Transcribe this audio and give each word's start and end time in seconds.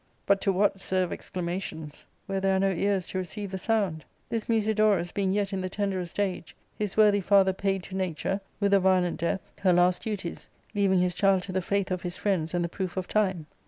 But 0.25 0.41
to 0.41 0.51
what 0.51 0.79
serve 0.81 1.13
exclamations, 1.13 2.07
where 2.25 2.41
there 2.41 2.55
are 2.55 2.59
no 2.59 2.71
ears 2.71 3.05
to 3.05 3.19
receive 3.19 3.51
the 3.51 3.59
sound? 3.59 4.03
This 4.29 4.47
Musidorus 4.49 5.11
being 5.11 5.31
yet 5.31 5.53
in 5.53 5.61
the 5.61 5.69
tenderest 5.69 6.19
age, 6.19 6.55
his 6.75 6.97
worthy 6.97 7.21
father 7.21 7.53
paid 7.53 7.83
to 7.83 7.95
Nature, 7.95 8.41
with 8.59 8.73
a 8.73 8.79
violent 8.79 9.19
death, 9.19 9.41
her 9.59 9.73
last 9.73 10.01
duties, 10.01 10.49
leaving 10.73 10.97
his 10.97 11.13
child 11.13 11.43
to 11.43 11.51
the 11.51 11.61
faith 11.61 11.91
of 11.91 12.01
his 12.01 12.17
friends 12.17 12.55
and 12.55 12.65
the 12.65 12.67
proof 12.67 12.97
of 12.97 13.07
time. 13.07 13.45